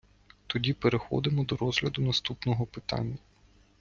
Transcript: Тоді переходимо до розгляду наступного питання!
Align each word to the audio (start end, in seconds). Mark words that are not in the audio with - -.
Тоді 0.47 0.73
переходимо 0.73 1.43
до 1.43 1.55
розгляду 1.55 2.01
наступного 2.01 2.65
питання! 2.65 3.17